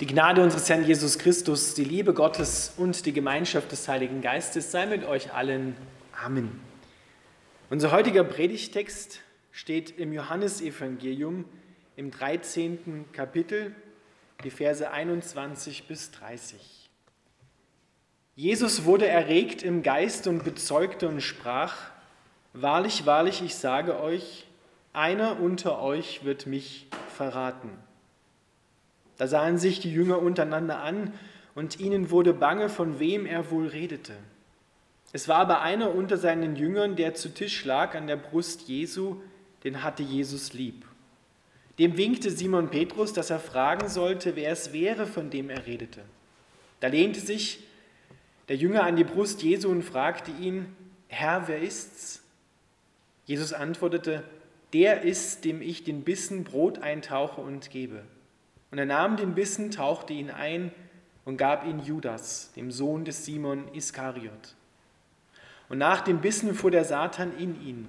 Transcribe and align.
Die 0.00 0.06
Gnade 0.06 0.42
unseres 0.42 0.66
Herrn 0.70 0.82
Jesus 0.82 1.18
Christus, 1.18 1.74
die 1.74 1.84
Liebe 1.84 2.14
Gottes 2.14 2.72
und 2.78 3.04
die 3.04 3.12
Gemeinschaft 3.12 3.70
des 3.70 3.86
Heiligen 3.86 4.22
Geistes 4.22 4.72
sei 4.72 4.86
mit 4.86 5.04
euch 5.04 5.34
allen. 5.34 5.76
Amen. 6.24 6.58
Unser 7.68 7.92
heutiger 7.92 8.24
Predigtext 8.24 9.20
steht 9.52 9.98
im 9.98 10.14
Johannesevangelium 10.14 11.44
im 11.96 12.10
13. 12.10 13.12
Kapitel, 13.12 13.74
die 14.42 14.48
Verse 14.48 14.90
21 14.90 15.86
bis 15.86 16.10
30. 16.12 16.88
Jesus 18.36 18.86
wurde 18.86 19.06
erregt 19.06 19.62
im 19.62 19.82
Geist 19.82 20.26
und 20.26 20.44
bezeugte 20.44 21.08
und 21.08 21.20
sprach, 21.20 21.76
Wahrlich, 22.54 23.04
wahrlich, 23.04 23.42
ich 23.42 23.54
sage 23.54 24.00
euch, 24.00 24.46
einer 24.94 25.40
unter 25.40 25.82
euch 25.82 26.24
wird 26.24 26.46
mich 26.46 26.86
verraten. 27.14 27.68
Da 29.20 29.26
sahen 29.26 29.58
sich 29.58 29.80
die 29.80 29.92
Jünger 29.92 30.18
untereinander 30.22 30.80
an, 30.80 31.12
und 31.54 31.78
ihnen 31.78 32.10
wurde 32.10 32.32
bange, 32.32 32.70
von 32.70 33.00
wem 33.00 33.26
er 33.26 33.50
wohl 33.50 33.66
redete. 33.66 34.14
Es 35.12 35.28
war 35.28 35.40
aber 35.40 35.60
einer 35.60 35.94
unter 35.94 36.16
seinen 36.16 36.56
Jüngern, 36.56 36.96
der 36.96 37.12
zu 37.12 37.28
Tisch 37.28 37.66
lag 37.66 37.94
an 37.94 38.06
der 38.06 38.16
Brust 38.16 38.62
Jesu, 38.62 39.16
den 39.62 39.82
hatte 39.82 40.02
Jesus 40.02 40.54
lieb. 40.54 40.86
Dem 41.78 41.98
winkte 41.98 42.30
Simon 42.30 42.70
Petrus, 42.70 43.12
dass 43.12 43.28
er 43.28 43.40
fragen 43.40 43.90
sollte, 43.90 44.36
wer 44.36 44.52
es 44.52 44.72
wäre, 44.72 45.06
von 45.06 45.28
dem 45.28 45.50
er 45.50 45.66
redete. 45.66 46.00
Da 46.80 46.86
lehnte 46.86 47.20
sich 47.20 47.62
der 48.48 48.56
Jünger 48.56 48.84
an 48.84 48.96
die 48.96 49.04
Brust 49.04 49.42
Jesu 49.42 49.68
und 49.68 49.82
fragte 49.82 50.30
ihn, 50.40 50.74
Herr, 51.08 51.46
wer 51.46 51.60
ist's? 51.60 52.22
Jesus 53.26 53.52
antwortete, 53.52 54.24
der 54.72 55.02
ist, 55.02 55.44
dem 55.44 55.60
ich 55.60 55.84
den 55.84 56.04
Bissen 56.04 56.42
Brot 56.42 56.78
eintauche 56.78 57.42
und 57.42 57.68
gebe. 57.68 58.02
Und 58.70 58.78
er 58.78 58.86
nahm 58.86 59.16
den 59.16 59.34
Bissen, 59.34 59.70
tauchte 59.70 60.12
ihn 60.12 60.30
ein 60.30 60.72
und 61.24 61.36
gab 61.36 61.66
ihn 61.66 61.80
Judas, 61.80 62.52
dem 62.56 62.70
Sohn 62.70 63.04
des 63.04 63.24
Simon 63.24 63.72
Iskariot. 63.74 64.54
Und 65.68 65.78
nach 65.78 66.00
dem 66.02 66.20
Bissen 66.20 66.54
fuhr 66.54 66.70
der 66.70 66.84
Satan 66.84 67.36
in 67.38 67.60
ihn. 67.64 67.88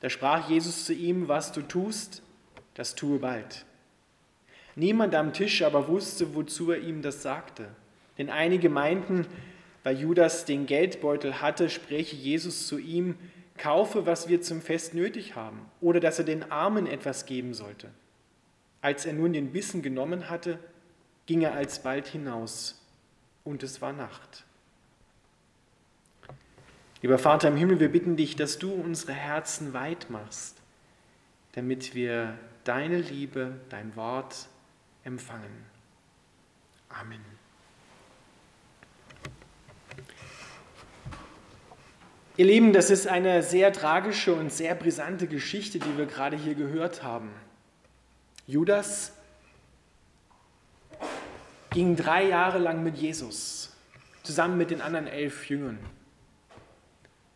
Da 0.00 0.08
sprach 0.08 0.48
Jesus 0.48 0.84
zu 0.84 0.94
ihm, 0.94 1.28
was 1.28 1.52
du 1.52 1.62
tust, 1.62 2.22
das 2.74 2.94
tue 2.94 3.18
bald. 3.18 3.64
Niemand 4.76 5.14
am 5.14 5.32
Tisch 5.32 5.62
aber 5.62 5.88
wusste, 5.88 6.34
wozu 6.34 6.70
er 6.70 6.78
ihm 6.78 7.02
das 7.02 7.22
sagte. 7.22 7.68
Denn 8.16 8.30
einige 8.30 8.68
meinten, 8.68 9.26
weil 9.82 9.98
Judas 9.98 10.44
den 10.44 10.66
Geldbeutel 10.66 11.40
hatte, 11.40 11.68
spräche 11.68 12.16
Jesus 12.16 12.66
zu 12.66 12.78
ihm, 12.78 13.16
kaufe, 13.58 14.06
was 14.06 14.28
wir 14.28 14.40
zum 14.40 14.62
Fest 14.62 14.94
nötig 14.94 15.36
haben, 15.36 15.66
oder 15.80 16.00
dass 16.00 16.18
er 16.18 16.24
den 16.24 16.50
Armen 16.50 16.86
etwas 16.86 17.26
geben 17.26 17.54
sollte. 17.54 17.88
Als 18.82 19.04
er 19.04 19.12
nun 19.12 19.32
den 19.32 19.52
Bissen 19.52 19.82
genommen 19.82 20.30
hatte, 20.30 20.58
ging 21.26 21.42
er 21.42 21.54
alsbald 21.54 22.08
hinaus, 22.08 22.80
und 23.44 23.62
es 23.62 23.80
war 23.80 23.92
Nacht. 23.92 24.44
Lieber 27.02 27.18
Vater 27.18 27.48
im 27.48 27.56
Himmel, 27.56 27.80
wir 27.80 27.90
bitten 27.90 28.16
dich, 28.16 28.36
dass 28.36 28.58
du 28.58 28.72
unsere 28.72 29.12
Herzen 29.12 29.72
weit 29.72 30.10
machst, 30.10 30.56
damit 31.52 31.94
wir 31.94 32.38
deine 32.64 32.98
Liebe, 32.98 33.60
dein 33.70 33.96
Wort 33.96 34.48
empfangen. 35.04 35.64
Amen. 36.88 37.24
Ihr 42.36 42.46
Lieben, 42.46 42.72
das 42.72 42.90
ist 42.90 43.06
eine 43.06 43.42
sehr 43.42 43.72
tragische 43.72 44.34
und 44.34 44.52
sehr 44.52 44.74
brisante 44.74 45.26
Geschichte, 45.26 45.78
die 45.78 45.98
wir 45.98 46.06
gerade 46.06 46.36
hier 46.36 46.54
gehört 46.54 47.02
haben. 47.02 47.30
Judas 48.50 49.12
ging 51.70 51.94
drei 51.94 52.26
Jahre 52.26 52.58
lang 52.58 52.82
mit 52.82 52.96
Jesus, 52.96 53.70
zusammen 54.24 54.58
mit 54.58 54.72
den 54.72 54.80
anderen 54.80 55.06
elf 55.06 55.48
Jüngern. 55.48 55.78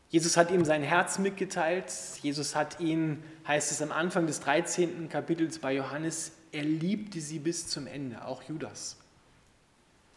Jesus 0.09 0.37
hat 0.37 0.51
ihm 0.51 0.65
sein 0.65 0.83
Herz 0.83 1.21
mitgeteilt. 1.21 1.93
Jesus 2.21 2.57
hat 2.57 2.81
ihn, 2.81 3.23
heißt 3.47 3.71
es 3.71 3.81
am 3.81 3.93
Anfang 3.93 4.27
des 4.27 4.41
13. 4.41 5.09
Kapitels 5.09 5.61
bei 5.61 5.73
Johannes, 5.73 6.33
er 6.51 6.65
liebte 6.65 7.21
sie 7.21 7.39
bis 7.39 7.69
zum 7.69 7.87
Ende, 7.87 8.25
auch 8.25 8.43
Judas. 8.43 8.97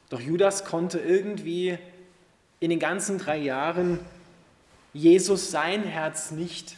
Doch 0.09 0.19
Judas 0.19 0.65
konnte 0.65 0.97
irgendwie 0.97 1.77
in 2.59 2.71
den 2.71 2.79
ganzen 2.79 3.19
drei 3.19 3.37
Jahren 3.37 3.99
Jesus 4.93 5.51
sein 5.51 5.83
Herz 5.83 6.31
nicht 6.31 6.77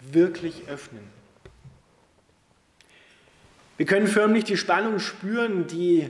wirklich 0.00 0.68
öffnen. 0.68 1.21
Wir 3.82 3.86
können 3.88 4.06
förmlich 4.06 4.44
die 4.44 4.56
Spannung 4.56 5.00
spüren, 5.00 5.66
die 5.66 6.08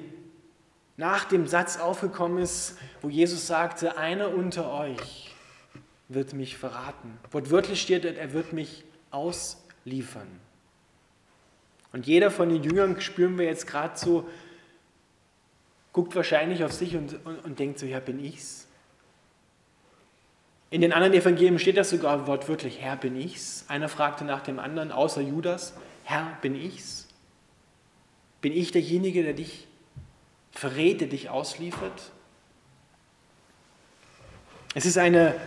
nach 0.99 1.25
dem 1.25 1.47
Satz 1.47 1.79
aufgekommen 1.79 2.37
ist, 2.37 2.77
wo 3.01 3.09
Jesus 3.09 3.47
sagte, 3.47 3.97
einer 3.97 4.35
unter 4.35 4.71
euch 4.71 5.35
wird 6.09 6.35
mich 6.35 6.59
verraten. 6.59 7.19
Wortwörtlich 7.31 7.81
steht, 7.81 8.05
er 8.05 8.33
wird 8.35 8.53
mich 8.53 8.85
ausliefern. 9.11 10.27
Und 11.95 12.07
jeder 12.07 12.31
von 12.31 12.51
den 12.51 12.63
Jüngern 12.63 13.01
spüren 13.01 13.39
wir 13.39 13.47
jetzt 13.47 13.67
gerade 13.67 13.99
so, 13.99 14.29
guckt 15.95 16.15
wahrscheinlich 16.15 16.65
auf 16.65 16.75
sich 16.75 16.95
und, 16.95 17.25
und, 17.25 17.43
und 17.43 17.59
denkt 17.59 17.79
so, 17.79 17.87
ja, 17.87 18.01
bin 18.01 18.23
ich's? 18.23 18.67
In 20.69 20.83
den 20.83 20.93
anderen 20.93 21.15
Evangelien 21.15 21.59
steht 21.59 21.79
das 21.79 21.89
sogar 21.89 22.27
wortwörtlich, 22.27 22.83
Herr, 22.83 22.97
bin 22.97 23.17
ich's? 23.17 23.65
Einer 23.69 23.89
fragte 23.89 24.27
nach 24.27 24.43
dem 24.43 24.59
anderen, 24.59 24.93
außer 24.93 25.23
Judas, 25.23 25.73
Herr, 26.05 26.37
bin 26.43 26.55
ich's? 26.55 27.09
Bin 28.43 28.53
ich 28.53 28.73
derjenige, 28.73 29.23
der 29.23 29.33
dich 29.33 29.69
verrät, 30.51 31.01
der 31.01 31.09
dich 31.09 31.31
ausliefert? 31.31 32.13
Es 34.75 34.85
ist 34.85 34.99
eine 34.99 35.41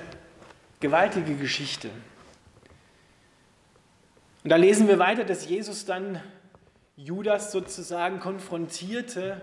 gewaltige 0.79 1.35
Geschichte. 1.35 1.89
Und 4.43 4.49
da 4.49 4.55
lesen 4.55 4.87
wir 4.87 4.97
weiter, 4.97 5.25
dass 5.25 5.47
Jesus 5.47 5.85
dann 5.85 6.21
Judas 6.95 7.51
sozusagen 7.51 8.19
konfrontierte, 8.19 9.41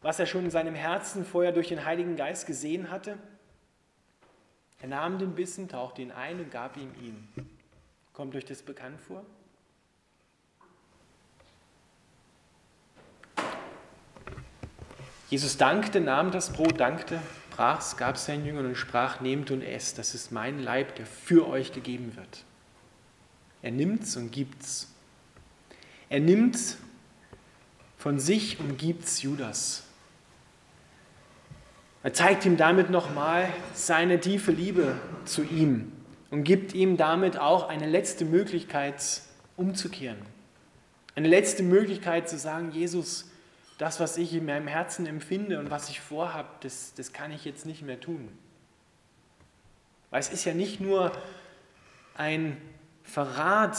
was 0.00 0.20
er 0.20 0.26
schon 0.26 0.44
in 0.44 0.50
seinem 0.50 0.74
Herzen 0.74 1.24
vorher 1.24 1.50
durch 1.50 1.68
den 1.68 1.84
Heiligen 1.84 2.14
Geist 2.14 2.46
gesehen 2.46 2.90
hatte. 2.90 3.18
Er 4.80 4.88
nahm 4.88 5.18
den 5.18 5.34
Bissen, 5.34 5.68
tauchte 5.68 6.02
ihn 6.02 6.12
ein 6.12 6.38
und 6.38 6.52
gab 6.52 6.76
ihm 6.76 6.92
ihn. 7.02 7.28
Kommt 8.12 8.36
euch 8.36 8.44
das 8.44 8.62
bekannt 8.62 9.00
vor? 9.00 9.24
Jesus 15.28 15.58
dankte, 15.58 16.00
nahm 16.00 16.30
das 16.30 16.52
Brot, 16.52 16.80
dankte, 16.80 17.20
brach 17.50 17.80
es, 17.80 17.96
gab 17.96 18.16
es 18.16 18.26
seinen 18.26 18.46
Jüngern 18.46 18.66
und 18.66 18.76
sprach, 18.76 19.20
nehmt 19.20 19.50
und 19.50 19.62
esst, 19.62 19.98
das 19.98 20.14
ist 20.14 20.32
mein 20.32 20.62
Leib, 20.62 20.94
der 20.96 21.06
für 21.06 21.46
euch 21.48 21.72
gegeben 21.72 22.16
wird. 22.16 22.44
Er 23.60 23.72
nimmt 23.72 24.04
es 24.04 24.16
und 24.16 24.30
gibt 24.30 24.62
es. 24.62 24.88
Er 26.08 26.20
nimmt 26.20 26.58
von 27.98 28.18
sich 28.18 28.58
und 28.60 28.78
gibt 28.78 29.04
es 29.04 29.22
Judas. 29.22 29.84
Er 32.02 32.14
zeigt 32.14 32.46
ihm 32.46 32.56
damit 32.56 32.90
nochmal 32.90 33.48
seine 33.74 34.20
tiefe 34.20 34.52
Liebe 34.52 34.94
zu 35.24 35.42
ihm 35.42 35.92
und 36.30 36.44
gibt 36.44 36.72
ihm 36.72 36.96
damit 36.96 37.38
auch 37.38 37.68
eine 37.68 37.86
letzte 37.86 38.24
Möglichkeit 38.24 39.02
umzukehren. 39.56 40.18
Eine 41.16 41.28
letzte 41.28 41.64
Möglichkeit 41.64 42.28
zu 42.28 42.38
sagen, 42.38 42.70
Jesus, 42.70 43.28
das, 43.78 44.00
was 44.00 44.16
ich 44.16 44.34
in 44.34 44.44
meinem 44.44 44.66
Herzen 44.66 45.06
empfinde 45.06 45.58
und 45.58 45.70
was 45.70 45.88
ich 45.88 46.00
vorhabe, 46.00 46.48
das, 46.60 46.94
das 46.94 47.12
kann 47.12 47.30
ich 47.30 47.44
jetzt 47.44 47.64
nicht 47.64 47.82
mehr 47.82 48.00
tun. 48.00 48.28
Weil 50.10 50.20
es 50.20 50.30
ist 50.30 50.44
ja 50.44 50.52
nicht 50.52 50.80
nur 50.80 51.12
ein 52.16 52.56
Verrat 53.04 53.78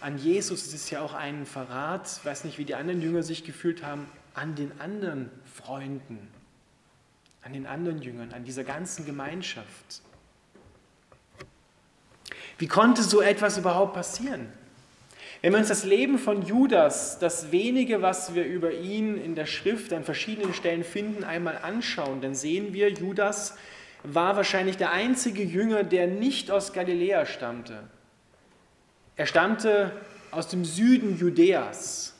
an 0.00 0.18
Jesus, 0.18 0.66
es 0.66 0.74
ist 0.74 0.90
ja 0.90 1.00
auch 1.00 1.14
ein 1.14 1.46
Verrat, 1.46 2.18
ich 2.18 2.24
weiß 2.24 2.44
nicht, 2.44 2.58
wie 2.58 2.64
die 2.64 2.74
anderen 2.74 3.00
Jünger 3.00 3.22
sich 3.22 3.44
gefühlt 3.44 3.82
haben, 3.82 4.06
an 4.34 4.54
den 4.54 4.80
anderen 4.80 5.30
Freunden, 5.44 6.28
an 7.42 7.52
den 7.54 7.66
anderen 7.66 8.02
Jüngern, 8.02 8.32
an 8.32 8.44
dieser 8.44 8.64
ganzen 8.64 9.06
Gemeinschaft. 9.06 10.02
Wie 12.58 12.66
konnte 12.66 13.02
so 13.02 13.22
etwas 13.22 13.56
überhaupt 13.56 13.94
passieren? 13.94 14.52
Wenn 15.42 15.54
wir 15.54 15.58
uns 15.58 15.68
das 15.68 15.82
Leben 15.82 16.20
von 16.20 16.42
Judas, 16.42 17.18
das 17.18 17.50
wenige, 17.50 18.00
was 18.00 18.36
wir 18.36 18.44
über 18.44 18.70
ihn 18.70 19.16
in 19.16 19.34
der 19.34 19.46
Schrift 19.46 19.92
an 19.92 20.04
verschiedenen 20.04 20.54
Stellen 20.54 20.84
finden, 20.84 21.24
einmal 21.24 21.58
anschauen, 21.58 22.20
dann 22.20 22.36
sehen 22.36 22.72
wir, 22.72 22.90
Judas 22.90 23.56
war 24.04 24.36
wahrscheinlich 24.36 24.76
der 24.76 24.92
einzige 24.92 25.42
Jünger, 25.42 25.82
der 25.82 26.06
nicht 26.06 26.52
aus 26.52 26.72
Galiläa 26.72 27.26
stammte. 27.26 27.82
Er 29.16 29.26
stammte 29.26 29.90
aus 30.30 30.46
dem 30.46 30.64
Süden 30.64 31.18
Judäas. 31.18 32.14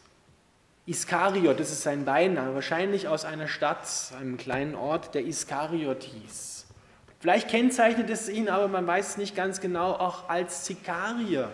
Iskariot, 0.86 1.60
das 1.60 1.70
ist 1.70 1.82
sein 1.82 2.04
Beiname, 2.04 2.56
wahrscheinlich 2.56 3.06
aus 3.06 3.24
einer 3.24 3.46
Stadt, 3.46 3.86
einem 4.20 4.36
kleinen 4.36 4.74
Ort, 4.74 5.14
der 5.14 5.24
Iskariot 5.24 6.02
hieß. 6.02 6.66
Vielleicht 7.20 7.48
kennzeichnet 7.48 8.10
es 8.10 8.28
ihn, 8.28 8.48
aber 8.48 8.66
man 8.66 8.84
weiß 8.84 9.16
nicht 9.16 9.36
ganz 9.36 9.60
genau, 9.60 9.92
auch 9.92 10.28
als 10.28 10.64
Zikarier 10.64 11.52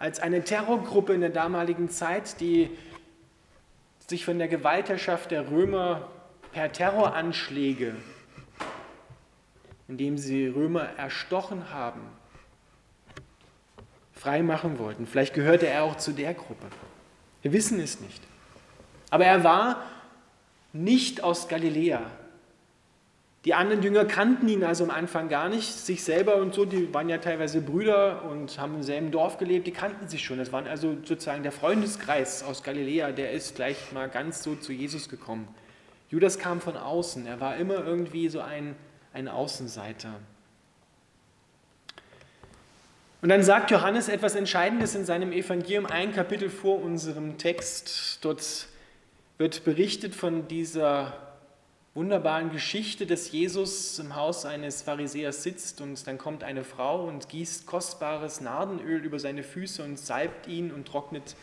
als 0.00 0.18
eine 0.18 0.42
Terrorgruppe 0.42 1.12
in 1.12 1.20
der 1.20 1.30
damaligen 1.30 1.90
Zeit, 1.90 2.40
die 2.40 2.70
sich 4.08 4.24
von 4.24 4.38
der 4.38 4.48
Gewaltherrschaft 4.48 5.30
der 5.30 5.50
Römer 5.50 6.08
per 6.52 6.72
Terroranschläge, 6.72 7.94
indem 9.86 10.16
sie 10.16 10.48
Römer 10.48 10.88
erstochen 10.96 11.70
haben, 11.70 12.00
freimachen 14.14 14.78
wollten. 14.78 15.06
Vielleicht 15.06 15.34
gehörte 15.34 15.66
er 15.68 15.84
auch 15.84 15.96
zu 15.96 16.12
der 16.12 16.32
Gruppe. 16.32 16.66
Wir 17.42 17.52
wissen 17.52 17.78
es 17.78 18.00
nicht. 18.00 18.22
Aber 19.10 19.26
er 19.26 19.44
war 19.44 19.84
nicht 20.72 21.22
aus 21.22 21.46
Galiläa. 21.46 22.02
Die 23.46 23.54
anderen 23.54 23.82
Jünger 23.82 24.04
kannten 24.04 24.48
ihn 24.48 24.64
also 24.64 24.84
am 24.84 24.90
Anfang 24.90 25.30
gar 25.30 25.48
nicht, 25.48 25.72
sich 25.72 26.04
selber 26.04 26.36
und 26.36 26.54
so, 26.54 26.66
die 26.66 26.92
waren 26.92 27.08
ja 27.08 27.16
teilweise 27.16 27.62
Brüder 27.62 28.24
und 28.24 28.58
haben 28.58 28.74
im 28.74 28.82
selben 28.82 29.10
Dorf 29.10 29.38
gelebt, 29.38 29.66
die 29.66 29.72
kannten 29.72 30.08
sich 30.08 30.22
schon. 30.22 30.36
Das 30.36 30.52
waren 30.52 30.66
also 30.66 30.98
sozusagen 31.04 31.42
der 31.42 31.52
Freundeskreis 31.52 32.42
aus 32.42 32.62
Galiläa, 32.62 33.12
der 33.12 33.32
ist 33.32 33.54
gleich 33.54 33.92
mal 33.92 34.10
ganz 34.10 34.42
so 34.42 34.56
zu 34.56 34.74
Jesus 34.74 35.08
gekommen. 35.08 35.48
Judas 36.10 36.38
kam 36.38 36.60
von 36.60 36.76
außen, 36.76 37.26
er 37.26 37.40
war 37.40 37.56
immer 37.56 37.82
irgendwie 37.82 38.28
so 38.28 38.40
ein, 38.40 38.76
ein 39.14 39.26
Außenseiter. 39.26 40.10
Und 43.22 43.30
dann 43.30 43.42
sagt 43.42 43.70
Johannes 43.70 44.08
etwas 44.08 44.34
Entscheidendes 44.34 44.94
in 44.94 45.06
seinem 45.06 45.32
Evangelium, 45.32 45.86
ein 45.86 46.12
Kapitel 46.12 46.50
vor 46.50 46.82
unserem 46.82 47.38
Text. 47.38 48.18
Dort 48.22 48.66
wird 49.38 49.64
berichtet 49.64 50.14
von 50.14 50.46
dieser 50.48 51.29
wunderbaren 51.94 52.50
Geschichte, 52.52 53.06
dass 53.06 53.32
Jesus 53.32 53.98
im 53.98 54.14
Haus 54.14 54.44
eines 54.44 54.82
Pharisäers 54.82 55.42
sitzt 55.42 55.80
und 55.80 56.06
dann 56.06 56.18
kommt 56.18 56.44
eine 56.44 56.64
Frau 56.64 57.06
und 57.06 57.28
gießt 57.28 57.66
kostbares 57.66 58.40
Nardenöl 58.40 59.04
über 59.04 59.18
seine 59.18 59.42
Füße 59.42 59.82
und 59.82 59.98
salbt 59.98 60.46
ihn 60.46 60.72
und 60.72 60.86
trocknet 60.86 61.36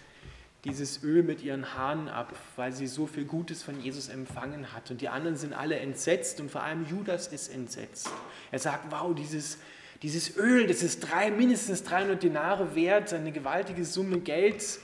dieses 0.64 1.04
Öl 1.04 1.24
mit 1.24 1.44
ihren 1.44 1.76
Haaren 1.76 2.08
ab, 2.10 2.34
weil 2.56 2.72
sie 2.72 2.88
so 2.88 3.08
viel 3.08 3.26
Gutes 3.26 3.64
von 3.64 3.80
Jesus 3.82 4.10
empfangen 4.10 4.74
hat. 4.74 4.90
Und 4.90 5.02
die 5.02 5.10
anderen 5.10 5.38
sind 5.38 5.54
alle 5.54 5.78
entsetzt 5.78 6.40
und 6.40 6.50
vor 6.50 6.64
allem 6.64 6.86
Judas 6.88 7.28
ist 7.28 7.50
entsetzt. 7.50 8.10
Er 8.52 8.60
sagt, 8.60 8.92
wow, 8.92 9.14
dieses 9.14 9.60
dieses 10.04 10.38
Öl, 10.38 10.68
das 10.68 10.84
ist 10.84 11.00
drei, 11.00 11.32
mindestens 11.32 11.84
300 11.84 12.22
Dinare 12.22 12.76
wert, 12.76 13.14
eine 13.14 13.32
gewaltige 13.32 13.84
Summe 13.84 14.20
Geld, 14.20 14.80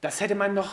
das 0.00 0.20
hätte 0.20 0.34
man 0.34 0.54
noch 0.54 0.72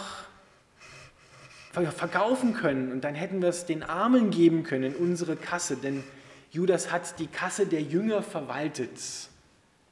verkaufen 1.75 2.54
können 2.54 2.92
und 2.92 3.04
dann 3.04 3.16
hätten 3.16 3.42
wir 3.42 3.50
es 3.50 3.66
den 3.66 3.83
Armen 3.83 4.31
geben 4.31 4.63
können 4.63 4.83
in 4.83 4.95
unsere 4.95 5.36
Kasse, 5.36 5.77
denn 5.77 6.04
Judas 6.51 6.92
hat 6.92 7.19
die 7.19 7.27
Kasse 7.27 7.66
der 7.66 7.81
Jünger 7.81 8.24
verwaltet. 8.24 9.00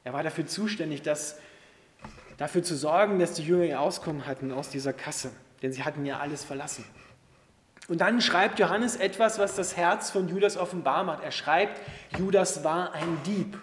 Er 0.02 0.12
war 0.12 0.22
dafür 0.22 0.46
zuständig, 0.46 1.02
dass, 1.02 1.38
dafür 2.38 2.62
zu 2.62 2.76
sorgen, 2.76 3.18
dass 3.18 3.34
die 3.34 3.42
Jünger 3.42 3.64
ihr 3.64 3.80
Auskommen 3.80 4.26
hatten 4.26 4.52
aus 4.52 4.70
dieser 4.70 4.92
Kasse, 4.92 5.30
denn 5.62 5.72
sie 5.72 5.84
hatten 5.84 6.04
ja 6.06 6.20
alles 6.20 6.44
verlassen. 6.44 6.84
Und 7.86 8.00
dann 8.00 8.20
schreibt 8.20 8.58
Johannes 8.58 8.96
etwas, 8.96 9.38
was 9.38 9.56
das 9.56 9.76
Herz 9.76 10.10
von 10.10 10.28
Judas 10.28 10.56
offenbar 10.56 11.04
macht. 11.04 11.22
Er 11.22 11.32
schreibt, 11.32 11.80
Judas 12.18 12.64
war 12.64 12.94
ein 12.94 13.18
Dieb. 13.26 13.58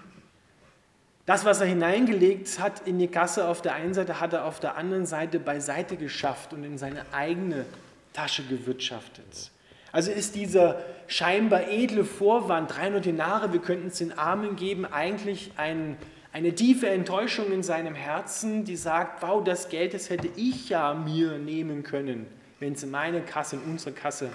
Das, 1.26 1.46
was 1.46 1.62
er 1.62 1.68
hineingelegt 1.68 2.60
hat 2.60 2.88
in 2.88 3.00
die 3.00 3.08
Kasse 3.08 3.48
auf 3.48 3.62
der 3.62 3.74
einen 3.74 3.94
Seite, 3.94 4.20
hat 4.20 4.34
er 4.34 4.46
auf 4.46 4.60
der 4.60 4.76
anderen 4.76 5.06
Seite 5.06 5.40
beiseite 5.40 5.96
geschafft 5.96 6.54
und 6.54 6.64
in 6.64 6.78
seine 6.78 7.06
eigene 7.14 7.66
Tasche 8.14 8.44
gewirtschaftet. 8.44 9.52
Also 9.92 10.12
ist 10.12 10.36
dieser 10.36 10.82
scheinbar 11.08 11.70
edle 11.70 12.06
Vorwand, 12.06 12.76
300 12.76 13.06
Denare, 13.06 13.54
wir 13.54 13.60
könnten 13.60 13.88
es 13.88 13.98
den 13.98 14.18
Armen 14.18 14.56
geben, 14.56 14.86
eigentlich 14.86 15.52
ein, 15.58 15.98
eine 16.32 16.56
tiefe 16.56 16.90
Enttäuschung 16.90 17.52
in 17.52 17.64
seinem 17.64 17.96
Herzen, 17.96 18.64
die 18.64 18.78
sagt, 18.78 19.22
wow, 19.22 19.44
das 19.44 19.70
Geld, 19.70 19.94
das 19.94 20.10
hätte 20.10 20.30
ich 20.36 20.70
ja 20.70 20.94
mir 20.94 21.38
nehmen 21.38 21.84
können 21.84 22.28
wenn 22.62 22.74
es 22.74 22.84
in 22.84 22.92
meine 22.92 23.22
Kasse, 23.22 23.56
in 23.58 23.64
unsere 23.64 23.92
Kasse 23.92 24.32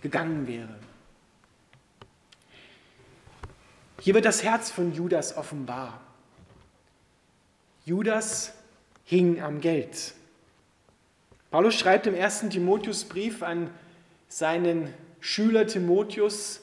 gegangen 0.00 0.46
wäre. 0.46 0.78
Hier 4.00 4.14
wird 4.14 4.24
das 4.24 4.44
Herz 4.44 4.70
von 4.70 4.94
Judas 4.94 5.36
offenbar. 5.36 6.00
Judas 7.84 8.54
hing 9.04 9.42
am 9.42 9.60
Geld. 9.60 10.14
Paulus 11.54 11.76
schreibt 11.76 12.08
im 12.08 12.14
ersten 12.14 12.50
Timotheusbrief 12.50 13.44
an 13.44 13.70
seinen 14.26 14.92
Schüler 15.20 15.68
Timotheus, 15.68 16.62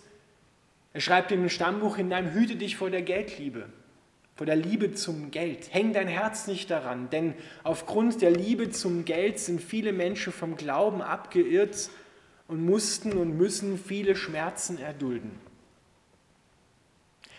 er 0.92 1.00
schreibt 1.00 1.32
ihm 1.32 1.44
im 1.44 1.50
Stammbuch 1.50 1.96
hinein, 1.96 2.34
hüte 2.34 2.58
dich 2.58 2.76
vor 2.76 2.90
der 2.90 3.02
Geldliebe 3.02 3.70
vor 4.36 4.46
der 4.46 4.58
Liebe 4.58 4.94
zum 4.94 5.32
Geld. 5.32 5.74
Häng 5.74 5.94
dein 5.94 6.10
Herz 6.10 6.48
nicht 6.48 6.70
daran, 6.70 7.10
denn 7.10 7.36
aufgrund 7.64 8.22
der 8.22 8.32
Liebe 8.32 8.70
zum 8.70 9.06
Geld 9.06 9.40
sind 9.40 9.62
viele 9.62 9.94
Menschen 9.94 10.34
vom 10.34 10.58
Glauben 10.58 11.02
abgeirrt 11.02 11.90
und 12.50 12.66
mussten 12.66 13.14
und 13.14 13.38
müssen 13.38 13.78
viele 13.78 14.18
Schmerzen 14.18 14.78
erdulden. 14.78 15.32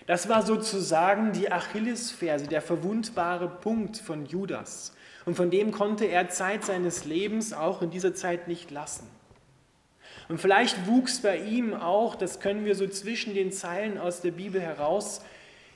Das 0.06 0.28
war 0.28 0.44
sozusagen 0.44 1.32
die 1.32 1.50
Achillesferse, 1.52 2.46
der 2.46 2.62
verwundbare 2.62 3.48
Punkt 3.48 3.96
von 3.96 4.26
Judas. 4.26 4.92
Und 5.24 5.36
von 5.36 5.50
dem 5.50 5.70
konnte 5.70 6.06
er 6.06 6.28
Zeit 6.28 6.64
seines 6.64 7.04
Lebens 7.04 7.52
auch 7.52 7.82
in 7.82 7.90
dieser 7.90 8.14
Zeit 8.14 8.48
nicht 8.48 8.70
lassen. 8.70 9.06
Und 10.28 10.40
vielleicht 10.40 10.86
wuchs 10.86 11.20
bei 11.20 11.38
ihm 11.38 11.74
auch, 11.74 12.16
das 12.16 12.40
können 12.40 12.64
wir 12.64 12.74
so 12.74 12.88
zwischen 12.88 13.34
den 13.34 13.52
Zeilen 13.52 13.98
aus 13.98 14.20
der 14.20 14.32
Bibel 14.32 14.60
heraus 14.60 15.22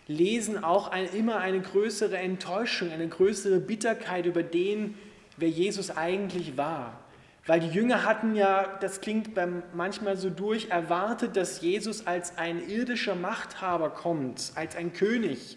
lesen 0.09 0.63
auch 0.63 0.89
ein, 0.89 1.07
immer 1.13 1.39
eine 1.39 1.61
größere 1.61 2.17
Enttäuschung, 2.17 2.91
eine 2.91 3.09
größere 3.09 3.59
Bitterkeit 3.59 4.27
über 4.27 4.43
den, 4.43 4.97
wer 5.37 5.49
Jesus 5.49 5.91
eigentlich 5.91 6.57
war. 6.57 7.01
Weil 7.47 7.61
die 7.61 7.69
Jünger 7.69 8.05
hatten 8.05 8.35
ja, 8.35 8.77
das 8.81 9.01
klingt 9.01 9.31
manchmal 9.73 10.17
so 10.17 10.31
durch, 10.31 10.71
erwartet, 10.71 11.37
dass 11.37 11.61
Jesus 11.61 12.07
als 12.07 12.37
ein 12.39 12.69
irdischer 12.69 13.15
Machthaber 13.15 13.91
kommt, 13.91 14.53
als 14.57 14.75
ein 14.75 14.93
König, 14.93 15.57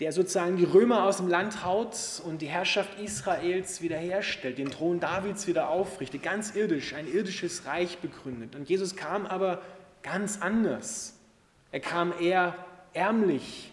der 0.00 0.10
sozusagen 0.10 0.56
die 0.56 0.64
Römer 0.64 1.04
aus 1.04 1.18
dem 1.18 1.28
Land 1.28 1.64
haut 1.64 1.96
und 2.24 2.42
die 2.42 2.48
Herrschaft 2.48 2.98
Israels 2.98 3.80
wiederherstellt, 3.82 4.58
den 4.58 4.70
Thron 4.70 4.98
Davids 4.98 5.46
wieder 5.46 5.70
aufrichtet, 5.70 6.24
ganz 6.24 6.56
irdisch, 6.56 6.92
ein 6.92 7.06
irdisches 7.06 7.66
Reich 7.66 7.98
begründet. 7.98 8.56
Und 8.56 8.68
Jesus 8.68 8.96
kam 8.96 9.26
aber 9.26 9.62
ganz 10.02 10.42
anders. 10.42 11.14
Er 11.70 11.80
kam 11.80 12.12
eher 12.20 12.56
ärmlich. 12.92 13.72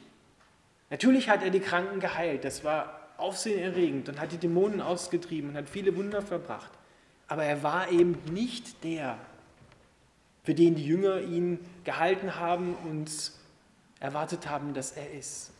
Natürlich 0.91 1.29
hat 1.29 1.44
er 1.44 1.50
die 1.50 1.59
Kranken 1.59 2.00
geheilt, 2.00 2.45
das 2.45 2.63
war 2.63 3.00
aufsehenerregend 3.18 4.07
und 4.09 4.19
hat 4.19 4.31
die 4.31 4.38
Dämonen 4.38 4.81
ausgetrieben 4.81 5.50
und 5.50 5.57
hat 5.57 5.68
viele 5.68 5.95
Wunder 5.95 6.21
verbracht. 6.21 6.69
Aber 7.28 7.44
er 7.44 7.64
war 7.64 7.92
eben 7.92 8.18
nicht 8.31 8.84
der, 8.84 9.18
für 10.44 10.53
den 10.53 10.75
die 10.75 10.86
Jünger 10.86 11.22
ihn 11.22 11.60
gehalten 11.84 12.36
haben 12.36 12.75
und 12.75 13.32
erwartet 14.00 14.50
haben, 14.50 14.74
dass 14.74 14.92
er 14.92 15.12
ist. 15.13 15.51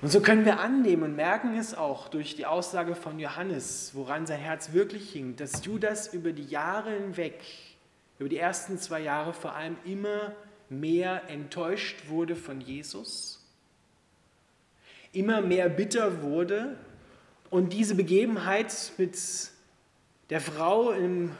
Und 0.00 0.12
so 0.12 0.20
können 0.20 0.44
wir 0.44 0.60
annehmen 0.60 1.02
und 1.02 1.16
merken 1.16 1.56
es 1.58 1.74
auch 1.74 2.08
durch 2.08 2.36
die 2.36 2.46
Aussage 2.46 2.94
von 2.94 3.18
Johannes, 3.18 3.92
woran 3.94 4.26
sein 4.26 4.38
Herz 4.38 4.72
wirklich 4.72 5.10
hing, 5.10 5.34
dass 5.34 5.64
Judas 5.64 6.14
über 6.14 6.32
die 6.32 6.44
Jahre 6.44 6.92
hinweg, 6.92 7.42
über 8.20 8.28
die 8.28 8.38
ersten 8.38 8.78
zwei 8.78 9.00
Jahre 9.00 9.32
vor 9.32 9.56
allem 9.56 9.76
immer 9.84 10.32
mehr 10.68 11.28
enttäuscht 11.28 12.08
wurde 12.08 12.36
von 12.36 12.60
Jesus, 12.60 13.44
immer 15.12 15.40
mehr 15.40 15.68
bitter 15.68 16.22
wurde 16.22 16.76
und 17.50 17.72
diese 17.72 17.94
Begebenheit 17.94 18.92
mit 18.98 19.18
der 20.30 20.40
Frau 20.40 20.90
in 20.90 21.30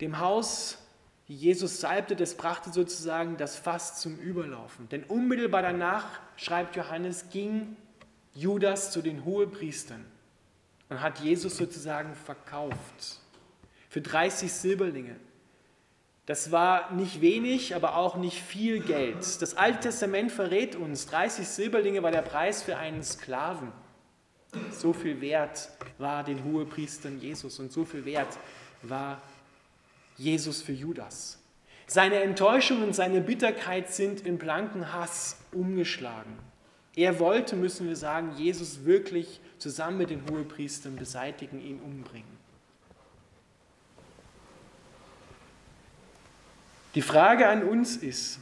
dem 0.00 0.18
Haus, 0.20 0.78
die 1.28 1.34
Jesus 1.34 1.80
salbte, 1.80 2.14
das 2.14 2.34
brachte 2.34 2.70
sozusagen 2.70 3.36
das 3.36 3.56
Fass 3.56 4.00
zum 4.00 4.16
Überlaufen. 4.18 4.88
Denn 4.88 5.02
unmittelbar 5.04 5.62
danach, 5.62 6.20
schreibt 6.36 6.76
Johannes, 6.76 7.30
ging 7.30 7.76
Judas 8.34 8.92
zu 8.92 9.02
den 9.02 9.24
Hohepriestern 9.24 10.04
und 10.88 11.00
hat 11.00 11.18
Jesus 11.18 11.56
sozusagen 11.56 12.14
verkauft 12.14 13.20
für 13.88 14.00
30 14.00 14.52
Silberlinge. 14.52 15.16
Das 16.26 16.50
war 16.52 16.92
nicht 16.92 17.20
wenig, 17.20 17.74
aber 17.74 17.96
auch 17.96 18.16
nicht 18.16 18.40
viel 18.40 18.80
Geld. 18.80 19.40
Das 19.40 19.56
Alte 19.56 19.80
Testament 19.80 20.30
verrät 20.32 20.76
uns, 20.76 21.06
30 21.06 21.46
Silberlinge 21.46 22.02
war 22.02 22.10
der 22.10 22.22
Preis 22.22 22.62
für 22.62 22.76
einen 22.76 23.02
Sklaven. 23.02 23.72
So 24.80 24.92
viel 24.92 25.20
Wert 25.20 25.70
war 25.98 26.24
den 26.24 26.44
Hohepriestern 26.44 27.20
Jesus 27.20 27.58
und 27.58 27.72
so 27.72 27.84
viel 27.84 28.04
Wert 28.04 28.38
war 28.82 29.20
Jesus 30.16 30.62
für 30.62 30.72
Judas. 30.72 31.38
Seine 31.86 32.20
Enttäuschung 32.22 32.82
und 32.82 32.94
seine 32.94 33.20
Bitterkeit 33.20 33.92
sind 33.92 34.26
in 34.26 34.38
blanken 34.38 34.92
Hass 34.92 35.38
umgeschlagen. 35.52 36.36
Er 36.96 37.20
wollte, 37.20 37.56
müssen 37.56 37.86
wir 37.86 37.96
sagen, 37.96 38.32
Jesus 38.36 38.84
wirklich 38.84 39.40
zusammen 39.58 39.98
mit 39.98 40.10
den 40.10 40.22
Hohepriestern 40.30 40.96
beseitigen, 40.96 41.60
ihn 41.60 41.80
umbringen. 41.80 42.36
Die 46.94 47.02
Frage 47.02 47.46
an 47.46 47.62
uns 47.62 47.98
ist, 47.98 48.40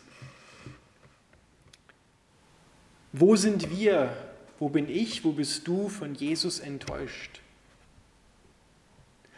wo 3.12 3.34
sind 3.34 3.68
wir, 3.70 4.16
wo 4.64 4.70
bin 4.70 4.88
ich, 4.88 5.22
wo 5.24 5.32
bist 5.32 5.68
du 5.68 5.90
von 5.90 6.14
Jesus 6.14 6.58
enttäuscht? 6.58 7.42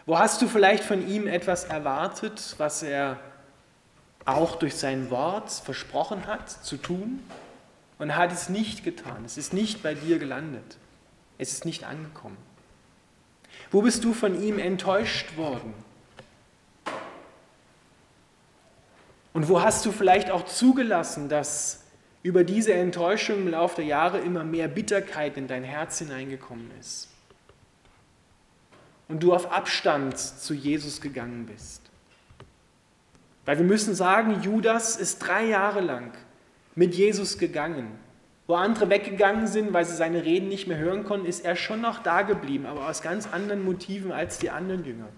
Wo 0.04 0.16
hast 0.16 0.40
du 0.40 0.46
vielleicht 0.46 0.84
von 0.84 1.04
ihm 1.08 1.26
etwas 1.26 1.64
erwartet, 1.64 2.54
was 2.58 2.84
er 2.84 3.18
auch 4.24 4.54
durch 4.54 4.76
sein 4.76 5.10
Wort 5.10 5.50
versprochen 5.50 6.28
hat 6.28 6.48
zu 6.48 6.76
tun 6.76 7.24
und 7.98 8.14
hat 8.14 8.30
es 8.30 8.48
nicht 8.48 8.84
getan. 8.84 9.24
Es 9.24 9.36
ist 9.36 9.52
nicht 9.52 9.82
bei 9.82 9.94
dir 9.94 10.20
gelandet. 10.20 10.76
Es 11.38 11.52
ist 11.52 11.64
nicht 11.64 11.82
angekommen. 11.82 12.36
Wo 13.72 13.82
bist 13.82 14.04
du 14.04 14.14
von 14.14 14.40
ihm 14.40 14.60
enttäuscht 14.60 15.36
worden? 15.36 15.74
Und 19.32 19.48
wo 19.48 19.60
hast 19.60 19.84
du 19.84 19.90
vielleicht 19.90 20.30
auch 20.30 20.44
zugelassen, 20.44 21.28
dass 21.28 21.85
über 22.26 22.42
diese 22.42 22.74
Enttäuschung 22.74 23.38
im 23.38 23.48
Laufe 23.48 23.76
der 23.76 23.84
Jahre 23.84 24.18
immer 24.18 24.42
mehr 24.42 24.66
Bitterkeit 24.66 25.36
in 25.36 25.46
dein 25.46 25.62
Herz 25.62 26.00
hineingekommen 26.00 26.70
ist? 26.80 27.08
Und 29.08 29.22
du 29.22 29.32
auf 29.32 29.52
Abstand 29.52 30.18
zu 30.18 30.52
Jesus 30.52 31.00
gegangen 31.00 31.46
bist? 31.46 31.82
Weil 33.44 33.58
wir 33.58 33.64
müssen 33.64 33.94
sagen, 33.94 34.42
Judas 34.42 34.96
ist 34.96 35.20
drei 35.20 35.44
Jahre 35.44 35.80
lang 35.80 36.12
mit 36.74 36.96
Jesus 36.96 37.38
gegangen. 37.38 37.96
Wo 38.48 38.54
andere 38.54 38.90
weggegangen 38.90 39.46
sind, 39.46 39.72
weil 39.72 39.84
sie 39.84 39.94
seine 39.94 40.24
Reden 40.24 40.48
nicht 40.48 40.66
mehr 40.66 40.78
hören 40.78 41.04
konnten, 41.04 41.26
ist 41.26 41.44
er 41.44 41.54
schon 41.54 41.80
noch 41.80 42.02
da 42.02 42.22
geblieben, 42.22 42.66
aber 42.66 42.88
aus 42.88 43.02
ganz 43.02 43.28
anderen 43.32 43.64
Motiven 43.64 44.10
als 44.10 44.38
die 44.38 44.50
anderen 44.50 44.84
Jünger. 44.84 45.08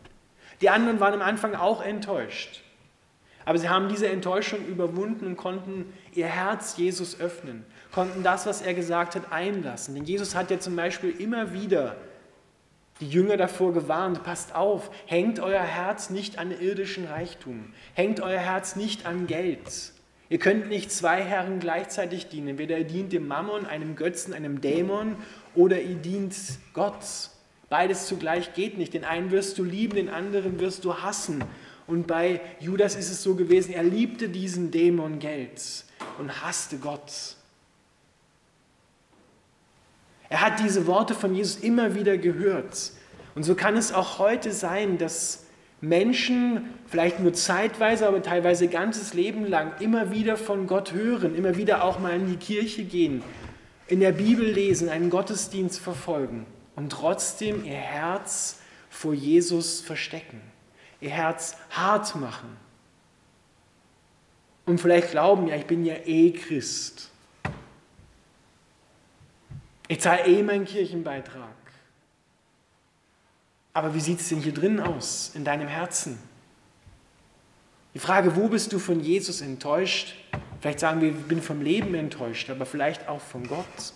Die 0.60 0.68
anderen 0.68 1.00
waren 1.00 1.14
am 1.14 1.22
Anfang 1.22 1.54
auch 1.54 1.82
enttäuscht. 1.82 2.62
Aber 3.48 3.56
sie 3.56 3.70
haben 3.70 3.88
diese 3.88 4.06
Enttäuschung 4.06 4.66
überwunden 4.66 5.26
und 5.26 5.38
konnten 5.38 5.90
ihr 6.14 6.26
Herz 6.26 6.76
Jesus 6.76 7.18
öffnen, 7.18 7.64
konnten 7.92 8.22
das, 8.22 8.44
was 8.44 8.60
er 8.60 8.74
gesagt 8.74 9.14
hat, 9.14 9.32
einlassen. 9.32 9.94
Denn 9.94 10.04
Jesus 10.04 10.34
hat 10.34 10.50
ja 10.50 10.60
zum 10.60 10.76
Beispiel 10.76 11.18
immer 11.18 11.54
wieder 11.54 11.96
die 13.00 13.08
Jünger 13.08 13.38
davor 13.38 13.72
gewarnt, 13.72 14.22
passt 14.22 14.54
auf, 14.54 14.90
hängt 15.06 15.40
euer 15.40 15.62
Herz 15.62 16.10
nicht 16.10 16.38
an 16.38 16.50
irdischen 16.60 17.06
Reichtum, 17.06 17.72
hängt 17.94 18.20
euer 18.20 18.38
Herz 18.38 18.76
nicht 18.76 19.06
an 19.06 19.26
Geld. 19.26 19.94
Ihr 20.28 20.38
könnt 20.38 20.68
nicht 20.68 20.92
zwei 20.92 21.22
Herren 21.22 21.58
gleichzeitig 21.58 22.28
dienen. 22.28 22.48
Entweder 22.48 22.76
ihr 22.76 22.84
dient 22.84 23.14
dem 23.14 23.26
Mammon, 23.26 23.64
einem 23.64 23.96
Götzen, 23.96 24.34
einem 24.34 24.60
Dämon, 24.60 25.16
oder 25.54 25.80
ihr 25.80 25.96
dient 25.96 26.36
Gott. 26.74 27.30
Beides 27.70 28.08
zugleich 28.08 28.52
geht 28.52 28.76
nicht. 28.76 28.92
Den 28.92 29.06
einen 29.06 29.30
wirst 29.30 29.56
du 29.56 29.64
lieben, 29.64 29.94
den 29.94 30.10
anderen 30.10 30.60
wirst 30.60 30.84
du 30.84 30.98
hassen. 30.98 31.42
Und 31.88 32.06
bei 32.06 32.40
Judas 32.60 32.94
ist 32.94 33.10
es 33.10 33.22
so 33.22 33.34
gewesen, 33.34 33.72
er 33.72 33.82
liebte 33.82 34.28
diesen 34.28 34.70
Dämon 34.70 35.18
Geld 35.18 35.84
und 36.18 36.42
hasste 36.42 36.76
Gott. 36.76 37.34
Er 40.28 40.42
hat 40.42 40.60
diese 40.60 40.86
Worte 40.86 41.14
von 41.14 41.34
Jesus 41.34 41.62
immer 41.62 41.94
wieder 41.94 42.18
gehört. 42.18 42.92
Und 43.34 43.42
so 43.42 43.54
kann 43.54 43.76
es 43.76 43.92
auch 43.92 44.18
heute 44.18 44.52
sein, 44.52 44.98
dass 44.98 45.46
Menschen 45.80 46.68
vielleicht 46.86 47.20
nur 47.20 47.32
zeitweise, 47.32 48.06
aber 48.06 48.22
teilweise 48.22 48.68
ganzes 48.68 49.14
Leben 49.14 49.46
lang 49.46 49.72
immer 49.80 50.10
wieder 50.10 50.36
von 50.36 50.66
Gott 50.66 50.92
hören, 50.92 51.34
immer 51.34 51.56
wieder 51.56 51.84
auch 51.84 52.00
mal 52.00 52.14
in 52.14 52.28
die 52.28 52.36
Kirche 52.36 52.84
gehen, 52.84 53.22
in 53.86 54.00
der 54.00 54.12
Bibel 54.12 54.46
lesen, 54.46 54.88
einen 54.88 55.08
Gottesdienst 55.08 55.80
verfolgen 55.80 56.46
und 56.76 56.90
trotzdem 56.90 57.64
ihr 57.64 57.72
Herz 57.72 58.58
vor 58.90 59.14
Jesus 59.14 59.80
verstecken, 59.80 60.40
ihr 61.00 61.10
Herz 61.10 61.56
hart 61.70 62.14
machen 62.16 62.56
und 64.66 64.80
vielleicht 64.80 65.12
glauben, 65.12 65.46
ja, 65.48 65.56
ich 65.56 65.66
bin 65.66 65.84
ja 65.84 65.94
eh 66.04 66.30
Christ. 66.32 67.10
Ich 69.88 70.00
zahle 70.00 70.26
eh 70.26 70.42
meinen 70.42 70.66
Kirchenbeitrag. 70.66 71.56
Aber 73.72 73.94
wie 73.94 74.00
sieht 74.00 74.20
es 74.20 74.28
denn 74.28 74.40
hier 74.40 74.52
drin 74.52 74.80
aus, 74.80 75.30
in 75.34 75.44
deinem 75.44 75.68
Herzen? 75.68 76.18
Die 77.94 77.98
Frage, 77.98 78.36
wo 78.36 78.48
bist 78.48 78.72
du 78.72 78.78
von 78.78 79.00
Jesus 79.00 79.40
enttäuscht? 79.40 80.14
Vielleicht 80.60 80.80
sagen 80.80 81.00
wir, 81.00 81.10
ich 81.10 81.24
bin 81.24 81.40
vom 81.40 81.62
Leben 81.62 81.94
enttäuscht, 81.94 82.50
aber 82.50 82.66
vielleicht 82.66 83.08
auch 83.08 83.20
von 83.20 83.46
Gott. 83.48 83.94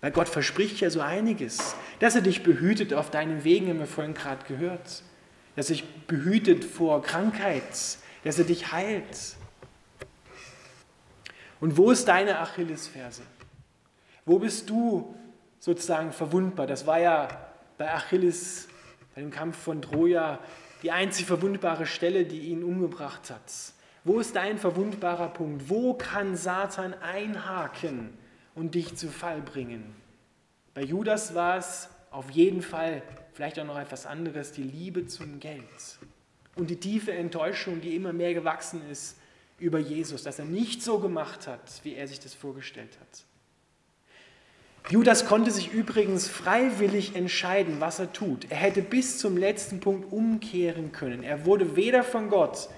Weil 0.00 0.10
Gott 0.10 0.28
verspricht 0.28 0.80
ja 0.80 0.90
so 0.90 1.00
einiges, 1.00 1.76
dass 2.00 2.16
er 2.16 2.22
dich 2.22 2.42
behütet 2.42 2.94
auf 2.94 3.10
deinen 3.10 3.44
Wegen, 3.44 3.68
haben 3.68 3.78
wir 3.78 3.86
vorhin 3.86 4.14
gerade 4.14 4.44
gehört. 4.46 5.02
Dass 5.56 5.70
er 5.70 5.76
dich 5.76 6.06
behütet 6.06 6.64
vor 6.64 7.02
Krankheit, 7.02 7.98
dass 8.24 8.38
er 8.38 8.44
dich 8.44 8.72
heilt. 8.72 9.36
Und 11.60 11.76
wo 11.76 11.90
ist 11.90 12.06
deine 12.06 12.38
Achillesferse? 12.38 13.22
Wo 14.24 14.38
bist 14.38 14.68
du 14.68 15.14
sozusagen 15.58 16.12
verwundbar? 16.12 16.66
Das 16.66 16.86
war 16.86 16.98
ja 16.98 17.28
bei 17.78 17.92
Achilles, 17.92 18.68
bei 19.14 19.22
dem 19.22 19.30
Kampf 19.30 19.56
von 19.56 19.80
Troja, 19.80 20.38
die 20.82 20.90
einzig 20.90 21.26
verwundbare 21.26 21.86
Stelle, 21.86 22.24
die 22.24 22.40
ihn 22.40 22.62
umgebracht 22.62 23.30
hat. 23.30 23.52
Wo 24.04 24.20
ist 24.20 24.36
dein 24.36 24.58
verwundbarer 24.58 25.30
Punkt? 25.30 25.68
Wo 25.68 25.94
kann 25.94 26.36
Satan 26.36 26.94
einhaken 26.94 28.16
und 28.54 28.74
dich 28.74 28.96
zu 28.96 29.08
Fall 29.08 29.40
bringen? 29.40 29.96
Bei 30.74 30.82
Judas 30.82 31.34
war 31.34 31.56
es 31.56 31.88
auf 32.16 32.30
jeden 32.30 32.62
Fall 32.62 33.02
vielleicht 33.34 33.58
auch 33.60 33.66
noch 33.66 33.78
etwas 33.78 34.06
anderes, 34.06 34.50
die 34.50 34.62
Liebe 34.62 35.06
zum 35.06 35.38
Geld 35.38 35.98
und 36.54 36.70
die 36.70 36.80
tiefe 36.80 37.12
Enttäuschung, 37.12 37.82
die 37.82 37.94
immer 37.94 38.14
mehr 38.14 38.32
gewachsen 38.32 38.80
ist 38.90 39.18
über 39.58 39.78
Jesus, 39.78 40.22
dass 40.22 40.38
er 40.38 40.46
nicht 40.46 40.82
so 40.82 40.98
gemacht 40.98 41.46
hat, 41.46 41.60
wie 41.82 41.94
er 41.94 42.08
sich 42.08 42.18
das 42.18 42.32
vorgestellt 42.32 42.96
hat. 43.00 43.24
Judas 44.90 45.26
konnte 45.26 45.50
sich 45.50 45.72
übrigens 45.72 46.26
freiwillig 46.26 47.16
entscheiden, 47.16 47.80
was 47.80 47.98
er 47.98 48.12
tut. 48.12 48.50
Er 48.50 48.56
hätte 48.56 48.80
bis 48.80 49.18
zum 49.18 49.36
letzten 49.36 49.80
Punkt 49.80 50.10
umkehren 50.10 50.92
können. 50.92 51.22
Er 51.22 51.44
wurde 51.44 51.76
weder 51.76 52.02
von 52.02 52.30
Gott, 52.30 52.70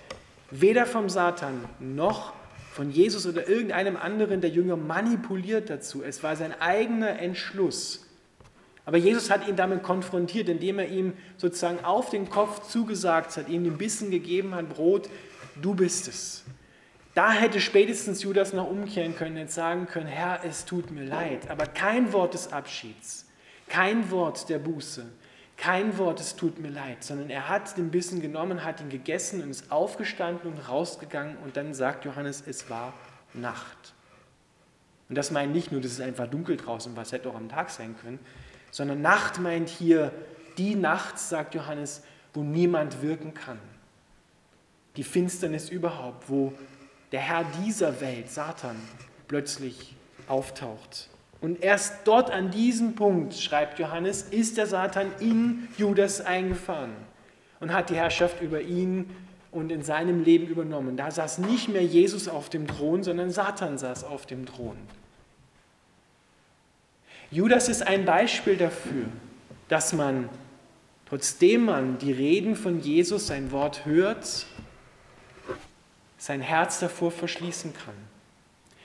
weder 0.51 0.85
vom 0.85 1.09
Satan 1.09 1.65
noch 1.79 2.33
von 2.73 2.91
Jesus 2.91 3.27
oder 3.27 3.47
irgendeinem 3.49 3.97
anderen 3.97 4.41
der 4.41 4.51
Jünger 4.51 4.77
manipuliert 4.77 5.71
dazu. 5.71 6.03
Es 6.03 6.25
war 6.25 6.35
sein 6.35 6.61
eigener 6.61 7.21
Entschluss. 7.21 8.08
Aber 8.89 8.97
Jesus 8.97 9.29
hat 9.29 9.47
ihn 9.47 9.55
damit 9.55 9.83
konfrontiert, 9.83 10.49
indem 10.49 10.79
er 10.79 10.89
ihm 10.89 11.13
sozusagen 11.37 11.85
auf 11.85 12.09
den 12.09 12.31
Kopf 12.31 12.67
zugesagt 12.71 13.37
hat, 13.37 13.51
ihm 13.51 13.63
den 13.63 13.77
Bissen 13.77 14.11
gegeben 14.11 14.55
hat, 14.55 14.71
Brot, 14.71 15.11
du 15.61 15.75
bist 15.75 16.09
es. 16.09 16.43
Da 17.15 17.33
hätte 17.33 17.61
spätestens 17.61 18.23
Judas 18.23 18.55
noch 18.55 18.67
umkehren 18.67 19.15
können 19.15 19.37
und 19.37 19.51
sagen 19.51 19.89
können, 19.89 20.07
Herr, 20.07 20.41
es 20.43 20.65
tut 20.65 20.91
mir 20.91 21.05
leid. 21.05 21.51
Aber 21.51 21.67
kein 21.67 22.15
Wort 22.15 22.33
des 22.33 22.51
Abschieds, 22.51 23.27
kein 23.69 24.11
Wort 24.11 24.49
der 24.49 24.59
Buße, 24.59 25.05
kein 25.59 25.99
Wort, 25.99 26.19
es 26.19 26.35
tut 26.35 26.59
mir 26.59 26.71
leid, 26.71 27.05
sondern 27.05 27.29
er 27.29 27.51
hat 27.51 27.77
den 27.77 27.91
Bissen 27.91 28.23
genommen, 28.23 28.65
hat 28.65 28.81
ihn 28.81 28.89
gegessen 28.89 29.43
und 29.43 29.51
ist 29.51 29.71
aufgestanden 29.71 30.51
und 30.51 30.67
rausgegangen 30.67 31.37
und 31.45 31.59
dann 31.59 31.75
sagt 31.75 32.07
Johannes, 32.07 32.43
es 32.47 32.71
war 32.71 32.95
Nacht. 33.35 33.93
Und 35.11 35.19
das 35.19 35.31
meint 35.31 35.53
nicht 35.53 35.73
nur, 35.73 35.83
dass 35.83 35.93
es 35.93 36.01
einfach 36.01 36.27
dunkel 36.27 36.57
draußen 36.57 36.97
war, 36.97 37.03
es 37.03 37.13
hätte 37.13 37.29
auch 37.29 37.35
am 37.35 37.51
Tag 37.51 37.69
sein 37.69 37.95
können, 38.01 38.19
sondern 38.71 39.01
Nacht 39.03 39.41
meint 39.41 39.69
hier 39.69 40.13
die 40.57 40.75
Nacht, 40.75 41.19
sagt 41.19 41.55
Johannes, 41.55 42.03
wo 42.35 42.43
niemand 42.43 43.03
wirken 43.03 43.35
kann. 43.35 43.59
Die 44.97 45.05
Finsternis 45.05 45.71
überhaupt, 45.71 46.29
wo 46.29 46.53
der 47.13 47.21
Herr 47.21 47.45
dieser 47.65 48.01
Welt, 48.01 48.31
Satan, 48.31 48.77
plötzlich 49.29 49.95
auftaucht. 50.27 51.09
Und 51.41 51.63
erst 51.63 52.01
dort 52.05 52.31
an 52.31 52.51
diesem 52.51 52.95
Punkt, 52.97 53.35
schreibt 53.35 53.79
Johannes, 53.79 54.23
ist 54.23 54.57
der 54.57 54.67
Satan 54.67 55.13
in 55.21 55.69
Judas 55.77 56.21
eingefahren 56.21 56.93
und 57.61 57.73
hat 57.73 57.91
die 57.91 57.95
Herrschaft 57.95 58.43
über 58.43 58.61
ihn 58.61 59.09
und 59.53 59.71
in 59.71 59.83
seinem 59.83 60.25
Leben 60.25 60.47
übernommen. 60.49 60.97
Da 60.97 61.11
saß 61.11 61.39
nicht 61.39 61.69
mehr 61.69 61.85
Jesus 61.85 62.29
auf 62.29 62.49
dem 62.49 62.67
Thron, 62.67 63.03
sondern 63.03 63.31
Satan 63.31 63.79
saß 63.79 64.05
auf 64.05 64.27
dem 64.27 64.47
Thron. 64.47 64.77
Judas 67.31 67.69
ist 67.69 67.87
ein 67.87 68.05
Beispiel 68.05 68.57
dafür, 68.57 69.05
dass 69.69 69.93
man, 69.93 70.29
trotzdem 71.07 71.67
man 71.67 71.99
die 71.99 72.13
Reden 72.13 72.57
von 72.57 72.81
Jesus, 72.81 73.27
sein 73.27 73.51
Wort 73.53 73.85
hört 73.85 74.47
sein 76.19 76.41
Herz 76.41 76.81
davor 76.81 77.13
verschließen 77.13 77.73
kann. 77.73 77.95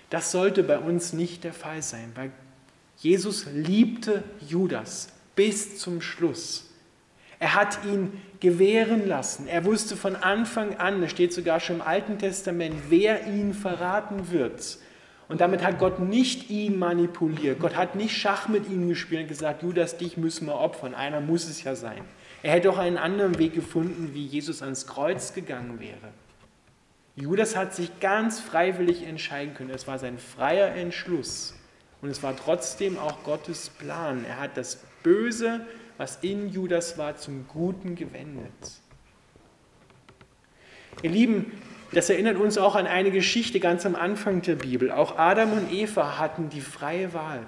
Das 0.09 0.31
sollte 0.31 0.63
bei 0.63 0.77
uns 0.77 1.11
nicht 1.11 1.43
der 1.43 1.53
Fall 1.53 1.81
sein, 1.81 2.11
weil 2.15 2.31
Jesus 2.97 3.47
liebte 3.51 4.23
Judas 4.47 5.09
bis 5.35 5.79
zum 5.79 6.01
Schluss. 6.01 6.69
Er 7.39 7.55
hat 7.55 7.83
ihn 7.83 8.21
gewähren 8.39 9.07
lassen. 9.07 9.47
Er 9.47 9.65
wusste 9.65 9.97
von 9.97 10.15
Anfang 10.15 10.77
an, 10.77 11.01
es 11.01 11.11
steht 11.11 11.33
sogar 11.33 11.59
schon 11.59 11.77
im 11.77 11.81
Alten 11.81 12.19
Testament, 12.19 12.75
wer 12.89 13.25
ihn 13.27 13.53
verraten 13.53 14.31
wird. 14.31 14.77
Und 15.29 15.41
damit 15.41 15.63
hat 15.63 15.79
Gott 15.79 15.99
nicht 15.99 16.49
ihn 16.49 16.77
manipuliert. 16.77 17.59
Gott 17.59 17.75
hat 17.75 17.95
nicht 17.95 18.15
Schach 18.15 18.47
mit 18.47 18.69
ihm 18.69 18.89
gespielt 18.89 19.23
und 19.23 19.27
gesagt, 19.29 19.63
Judas, 19.63 19.97
dich 19.97 20.17
müssen 20.17 20.47
wir 20.47 20.55
opfern. 20.55 20.93
Einer 20.93 21.21
muss 21.21 21.47
es 21.47 21.63
ja 21.63 21.75
sein. 21.75 22.03
Er 22.43 22.51
hätte 22.51 22.69
auch 22.69 22.77
einen 22.77 22.97
anderen 22.97 23.39
Weg 23.39 23.53
gefunden, 23.53 24.13
wie 24.13 24.25
Jesus 24.25 24.61
ans 24.61 24.85
Kreuz 24.85 25.33
gegangen 25.33 25.79
wäre. 25.79 26.11
Judas 27.15 27.55
hat 27.55 27.73
sich 27.73 27.99
ganz 27.99 28.39
freiwillig 28.39 29.03
entscheiden 29.03 29.53
können. 29.53 29.69
Es 29.69 29.87
war 29.87 29.97
sein 29.99 30.17
freier 30.17 30.75
Entschluss. 30.75 31.53
Und 32.01 32.09
es 32.09 32.21
war 32.21 32.35
trotzdem 32.35 32.97
auch 32.99 33.23
Gottes 33.23 33.69
Plan. 33.69 34.25
Er 34.25 34.39
hat 34.39 34.57
das 34.57 34.83
Böse, 35.03 35.61
was 35.97 36.17
in 36.21 36.49
Judas 36.49 36.97
war, 36.97 37.15
zum 37.15 37.47
Guten 37.47 37.95
gewendet. 37.95 38.51
Ihr 41.01 41.11
Lieben, 41.11 41.51
das 41.93 42.09
erinnert 42.09 42.37
uns 42.37 42.57
auch 42.57 42.75
an 42.75 42.87
eine 42.87 43.11
Geschichte 43.11 43.59
ganz 43.59 43.85
am 43.85 43.95
Anfang 43.95 44.41
der 44.41 44.55
Bibel. 44.55 44.91
Auch 44.91 45.17
Adam 45.17 45.53
und 45.53 45.71
Eva 45.71 46.17
hatten 46.17 46.49
die 46.49 46.61
freie 46.61 47.13
Wahl, 47.13 47.41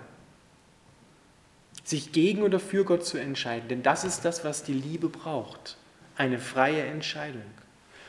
sich 1.84 2.12
gegen 2.12 2.42
oder 2.44 2.60
für 2.60 2.84
Gott 2.86 3.06
zu 3.06 3.18
entscheiden. 3.18 3.68
Denn 3.68 3.84
das 3.84 4.04
ist 4.04 4.26
das, 4.26 4.44
was 4.44 4.64
die 4.64 4.74
Liebe 4.74 5.10
braucht. 5.10 5.78
Eine 6.18 6.40
freie 6.40 6.84
Entscheidung. 6.84 7.44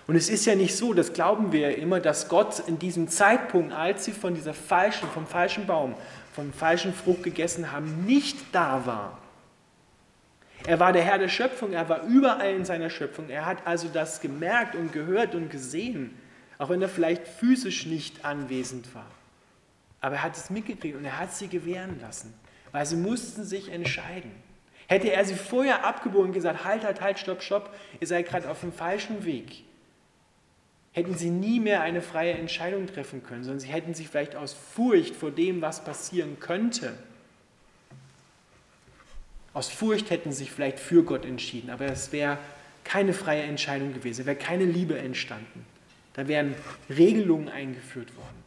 Und 0.06 0.14
es 0.14 0.28
ist 0.28 0.46
ja 0.46 0.54
nicht 0.54 0.76
so, 0.76 0.94
das 0.94 1.12
glauben 1.12 1.52
wir 1.52 1.70
ja 1.70 1.76
immer, 1.76 1.98
dass 1.98 2.28
Gott 2.28 2.62
in 2.68 2.78
diesem 2.78 3.08
Zeitpunkt, 3.08 3.72
als 3.72 4.04
sie 4.04 4.12
von 4.12 4.34
dieser 4.34 4.54
falschen, 4.54 5.08
vom 5.08 5.26
falschen 5.26 5.66
Baum, 5.66 5.94
vom 6.32 6.52
falschen 6.52 6.94
Frucht 6.94 7.24
gegessen 7.24 7.72
haben, 7.72 8.04
nicht 8.06 8.36
da 8.52 8.86
war. 8.86 9.18
Er 10.64 10.80
war 10.80 10.92
der 10.92 11.02
Herr 11.02 11.18
der 11.18 11.28
Schöpfung, 11.28 11.72
er 11.72 11.88
war 11.88 12.02
überall 12.02 12.54
in 12.54 12.64
seiner 12.64 12.90
Schöpfung. 12.90 13.28
Er 13.28 13.46
hat 13.46 13.66
also 13.66 13.88
das 13.92 14.20
gemerkt 14.20 14.74
und 14.74 14.92
gehört 14.92 15.34
und 15.34 15.50
gesehen, 15.50 16.16
auch 16.58 16.68
wenn 16.68 16.82
er 16.82 16.88
vielleicht 16.88 17.26
physisch 17.26 17.86
nicht 17.86 18.24
anwesend 18.24 18.94
war. 18.94 19.10
Aber 20.00 20.16
er 20.16 20.22
hat 20.22 20.36
es 20.36 20.50
mitgekriegt 20.50 20.96
und 20.96 21.04
er 21.04 21.18
hat 21.18 21.34
sie 21.34 21.48
gewähren 21.48 22.00
lassen, 22.00 22.32
weil 22.72 22.86
sie 22.86 22.96
mussten 22.96 23.44
sich 23.44 23.70
entscheiden. 23.70 24.30
Hätte 24.88 25.10
er 25.10 25.24
sie 25.24 25.34
vorher 25.34 25.84
abgebogen 25.84 26.28
und 26.28 26.32
gesagt, 26.32 26.64
halt, 26.64 26.84
halt, 26.84 27.00
halt, 27.00 27.18
stopp, 27.18 27.42
stopp, 27.42 27.74
ihr 28.00 28.06
seid 28.06 28.28
gerade 28.28 28.48
auf 28.48 28.60
dem 28.60 28.72
falschen 28.72 29.24
Weg, 29.24 29.64
hätten 30.92 31.16
sie 31.16 31.30
nie 31.30 31.58
mehr 31.58 31.82
eine 31.82 32.02
freie 32.02 32.34
Entscheidung 32.34 32.86
treffen 32.86 33.22
können, 33.22 33.42
sondern 33.42 33.60
sie 33.60 33.68
hätten 33.68 33.94
sich 33.94 34.08
vielleicht 34.08 34.36
aus 34.36 34.52
Furcht 34.52 35.16
vor 35.16 35.30
dem, 35.30 35.60
was 35.60 35.84
passieren 35.84 36.38
könnte, 36.38 36.96
aus 39.56 39.70
Furcht 39.70 40.10
hätten 40.10 40.32
sie 40.32 40.44
sich 40.44 40.52
vielleicht 40.52 40.78
für 40.78 41.02
Gott 41.02 41.24
entschieden, 41.24 41.70
aber 41.70 41.86
es 41.86 42.12
wäre 42.12 42.36
keine 42.84 43.14
freie 43.14 43.42
Entscheidung 43.42 43.94
gewesen, 43.94 44.20
es 44.20 44.26
wäre 44.26 44.36
keine 44.36 44.66
Liebe 44.66 44.98
entstanden. 44.98 45.64
Da 46.16 46.26
wären 46.26 46.54
Regelungen 46.88 47.48
eingeführt 47.48 48.16
worden. 48.16 48.44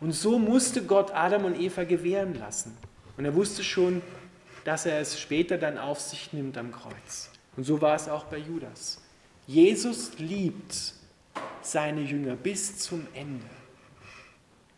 Und 0.00 0.12
so 0.12 0.38
musste 0.38 0.82
Gott 0.82 1.12
Adam 1.14 1.44
und 1.44 1.60
Eva 1.60 1.84
gewähren 1.84 2.34
lassen. 2.34 2.76
Und 3.18 3.26
er 3.26 3.34
wusste 3.34 3.62
schon, 3.62 4.00
dass 4.64 4.86
er 4.86 5.00
es 5.00 5.20
später 5.20 5.58
dann 5.58 5.76
auf 5.76 6.00
sich 6.00 6.32
nimmt 6.32 6.56
am 6.56 6.72
Kreuz. 6.72 7.30
Und 7.56 7.64
so 7.64 7.80
war 7.82 7.94
es 7.94 8.08
auch 8.08 8.24
bei 8.24 8.38
Judas. 8.38 9.02
Jesus 9.46 10.18
liebt 10.18 10.94
seine 11.60 12.00
Jünger 12.00 12.36
bis 12.36 12.78
zum 12.78 13.06
Ende. 13.12 13.44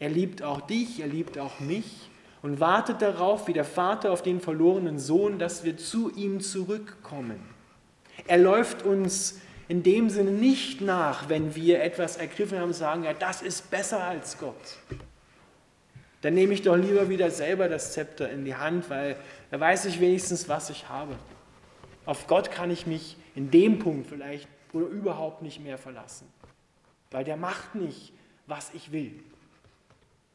Er 0.01 0.09
liebt 0.09 0.43
auch 0.43 0.63
dich, 0.63 0.99
er 0.99 1.07
liebt 1.07 1.39
auch 1.39 1.61
mich 1.61 2.11
und 2.43 2.59
wartet 2.59 3.03
darauf, 3.03 3.47
wie 3.47 3.53
der 3.53 3.65
Vater 3.65 4.11
auf 4.11 4.23
den 4.23 4.41
verlorenen 4.41 4.99
Sohn, 4.99 5.39
dass 5.39 5.63
wir 5.63 5.77
zu 5.77 6.11
ihm 6.11 6.41
zurückkommen. 6.41 7.41
Er 8.27 8.39
läuft 8.39 8.83
uns 8.83 9.41
in 9.73 9.83
dem 9.83 10.11
Sinne 10.11 10.33
nicht 10.33 10.83
nach, 10.83 11.31
wenn 11.31 11.55
wir 11.55 11.83
etwas 11.83 12.19
ergriffen 12.19 12.59
haben 12.59 12.75
sagen, 12.75 13.05
ja, 13.05 13.15
das 13.15 13.41
ist 13.41 13.71
besser 13.71 14.05
als 14.05 14.37
Gott. 14.37 14.77
Dann 16.21 16.35
nehme 16.35 16.53
ich 16.53 16.61
doch 16.61 16.77
lieber 16.77 17.09
wieder 17.09 17.31
selber 17.31 17.71
das 17.71 17.95
Zepter 17.95 18.29
in 18.29 18.45
die 18.45 18.55
Hand, 18.55 18.91
weil 18.91 19.17
da 19.51 19.59
weiß 19.59 19.87
ich 19.87 19.99
wenigstens, 19.99 20.47
was 20.47 20.69
ich 20.69 20.91
habe. 20.91 21.17
Auf 22.05 22.27
Gott 22.27 22.51
kann 22.51 22.71
ich 22.71 22.87
mich 22.87 23.17
in 23.35 23.51
dem 23.51 23.79
Punkt 23.79 24.09
vielleicht 24.09 24.47
oder 24.75 24.85
überhaupt 24.89 25.41
nicht 25.41 25.61
mehr 25.61 25.79
verlassen. 25.79 26.31
Weil 27.11 27.25
der 27.25 27.39
macht 27.39 27.75
nicht, 27.75 28.13
was 28.47 28.75
ich 28.75 28.93
will. 28.93 29.25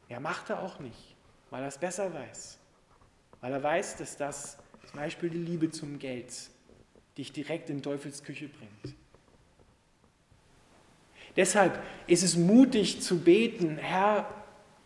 Er 0.08 0.18
macht 0.18 0.50
er 0.50 0.64
auch 0.64 0.80
nicht, 0.80 1.14
weil 1.50 1.62
er 1.62 1.68
es 1.68 1.78
besser 1.78 2.12
weiß. 2.12 2.58
Weil 3.40 3.52
er 3.52 3.62
weiß, 3.62 3.98
dass 3.98 4.16
das 4.16 4.58
zum 4.90 4.98
Beispiel 4.98 5.30
die 5.30 5.38
Liebe 5.38 5.70
zum 5.70 6.00
Geld 6.00 6.34
dich 7.16 7.30
direkt 7.30 7.70
in 7.70 7.82
Teufels 7.82 8.24
Küche 8.24 8.48
bringt. 8.48 8.98
Deshalb 11.38 11.78
ist 12.06 12.22
es 12.22 12.36
mutig 12.36 13.00
zu 13.00 13.20
beten, 13.20 13.78
Herr, 13.78 14.28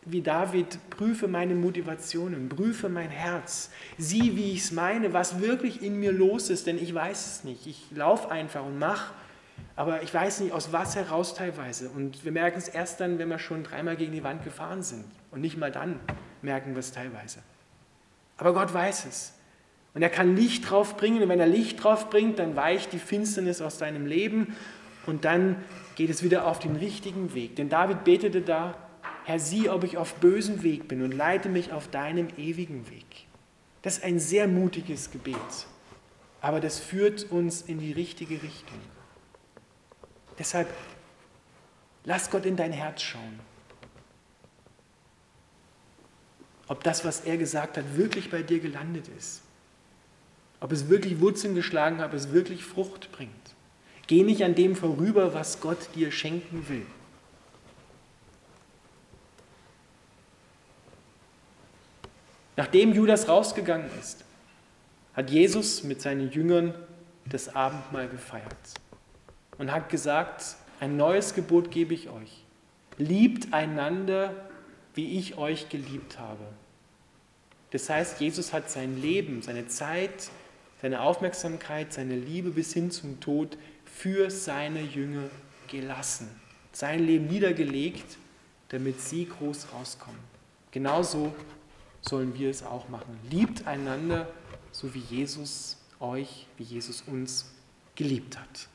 wie 0.04 0.22
David, 0.22 0.78
prüfe 0.90 1.26
meine 1.26 1.56
Motivationen, 1.56 2.48
prüfe 2.48 2.88
mein 2.88 3.10
Herz, 3.10 3.70
sieh, 3.98 4.36
wie 4.36 4.52
ich 4.52 4.60
es 4.60 4.70
meine, 4.70 5.12
was 5.12 5.40
wirklich 5.40 5.82
in 5.82 5.98
mir 5.98 6.12
los 6.12 6.48
ist, 6.50 6.68
denn 6.68 6.80
ich 6.80 6.94
weiß 6.94 7.26
es 7.26 7.44
nicht. 7.44 7.66
Ich 7.66 7.86
laufe 7.90 8.30
einfach 8.30 8.64
und 8.64 8.78
mache 8.78 9.12
aber 9.74 10.02
ich 10.02 10.12
weiß 10.12 10.40
nicht, 10.40 10.52
aus 10.52 10.72
was 10.72 10.96
heraus 10.96 11.34
teilweise. 11.34 11.88
Und 11.88 12.24
wir 12.24 12.32
merken 12.32 12.58
es 12.58 12.68
erst 12.68 13.00
dann, 13.00 13.18
wenn 13.18 13.28
wir 13.28 13.38
schon 13.38 13.64
dreimal 13.64 13.96
gegen 13.96 14.12
die 14.12 14.22
Wand 14.22 14.44
gefahren 14.44 14.82
sind. 14.82 15.04
Und 15.30 15.40
nicht 15.40 15.56
mal 15.56 15.72
dann 15.72 15.98
merken 16.42 16.74
wir 16.74 16.80
es 16.80 16.92
teilweise. 16.92 17.38
Aber 18.36 18.52
Gott 18.52 18.72
weiß 18.72 19.06
es. 19.06 19.34
Und 19.94 20.02
er 20.02 20.10
kann 20.10 20.36
Licht 20.36 20.70
drauf 20.70 20.96
bringen. 20.96 21.22
Und 21.22 21.28
wenn 21.28 21.40
er 21.40 21.46
Licht 21.46 21.82
drauf 21.82 22.10
bringt, 22.10 22.38
dann 22.38 22.54
weicht 22.54 22.92
die 22.92 22.98
Finsternis 22.98 23.62
aus 23.62 23.78
deinem 23.78 24.06
Leben. 24.06 24.56
Und 25.06 25.24
dann 25.24 25.56
geht 25.96 26.10
es 26.10 26.22
wieder 26.22 26.46
auf 26.46 26.58
den 26.58 26.76
richtigen 26.76 27.34
Weg. 27.34 27.56
Denn 27.56 27.68
David 27.68 28.04
betete 28.04 28.42
da, 28.42 28.76
Herr, 29.24 29.38
sieh, 29.38 29.68
ob 29.68 29.84
ich 29.84 29.96
auf 29.96 30.14
bösem 30.14 30.62
Weg 30.62 30.88
bin 30.88 31.02
und 31.02 31.12
leite 31.12 31.48
mich 31.48 31.72
auf 31.72 31.88
deinem 31.88 32.28
ewigen 32.36 32.90
Weg. 32.90 33.26
Das 33.82 33.98
ist 33.98 34.04
ein 34.04 34.18
sehr 34.18 34.48
mutiges 34.48 35.10
Gebet. 35.10 35.36
Aber 36.40 36.60
das 36.60 36.78
führt 36.80 37.30
uns 37.30 37.62
in 37.62 37.78
die 37.78 37.92
richtige 37.92 38.42
Richtung. 38.42 38.78
Deshalb 40.38 40.68
lass 42.04 42.30
Gott 42.30 42.46
in 42.46 42.56
dein 42.56 42.72
Herz 42.72 43.02
schauen. 43.02 43.38
Ob 46.66 46.82
das, 46.84 47.04
was 47.04 47.20
er 47.20 47.36
gesagt 47.36 47.76
hat, 47.76 47.96
wirklich 47.96 48.30
bei 48.30 48.42
dir 48.42 48.58
gelandet 48.58 49.08
ist. 49.16 49.42
Ob 50.58 50.72
es 50.72 50.88
wirklich 50.88 51.20
Wurzeln 51.20 51.54
geschlagen 51.54 51.98
hat, 51.98 52.08
ob 52.08 52.14
es 52.14 52.32
wirklich 52.32 52.64
Frucht 52.64 53.12
bringt. 53.12 53.41
Geh 54.06 54.22
nicht 54.22 54.42
an 54.44 54.54
dem 54.54 54.76
vorüber, 54.76 55.34
was 55.34 55.60
Gott 55.60 55.78
dir 55.94 56.10
schenken 56.10 56.68
will. 56.68 56.86
Nachdem 62.56 62.92
Judas 62.92 63.28
rausgegangen 63.28 63.90
ist, 63.98 64.24
hat 65.14 65.30
Jesus 65.30 65.82
mit 65.82 66.00
seinen 66.02 66.30
Jüngern 66.30 66.74
das 67.24 67.54
Abendmahl 67.54 68.08
gefeiert 68.08 68.74
und 69.58 69.72
hat 69.72 69.88
gesagt, 69.88 70.56
ein 70.80 70.96
neues 70.96 71.34
Gebot 71.34 71.70
gebe 71.70 71.94
ich 71.94 72.08
euch. 72.10 72.44
Liebt 72.98 73.54
einander, 73.54 74.34
wie 74.94 75.18
ich 75.18 75.38
euch 75.38 75.68
geliebt 75.68 76.18
habe. 76.18 76.44
Das 77.70 77.88
heißt, 77.88 78.20
Jesus 78.20 78.52
hat 78.52 78.70
sein 78.70 79.00
Leben, 79.00 79.40
seine 79.40 79.66
Zeit, 79.66 80.30
seine 80.82 81.00
Aufmerksamkeit, 81.00 81.92
seine 81.92 82.16
Liebe 82.16 82.50
bis 82.50 82.74
hin 82.74 82.90
zum 82.90 83.20
Tod 83.20 83.56
für 83.94 84.30
seine 84.30 84.82
Jünger 84.82 85.28
gelassen. 85.68 86.28
Sein 86.72 87.06
Leben 87.06 87.26
niedergelegt, 87.26 88.18
damit 88.68 89.00
sie 89.00 89.26
groß 89.26 89.68
rauskommen. 89.72 90.20
Genauso 90.70 91.34
sollen 92.00 92.34
wir 92.34 92.50
es 92.50 92.62
auch 92.62 92.88
machen. 92.88 93.18
Liebt 93.30 93.66
einander, 93.66 94.28
so 94.72 94.92
wie 94.94 95.00
Jesus 95.00 95.76
euch, 96.00 96.46
wie 96.56 96.64
Jesus 96.64 97.02
uns 97.02 97.52
geliebt 97.94 98.38
hat. 98.38 98.68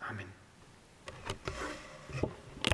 Amen. 0.00 0.26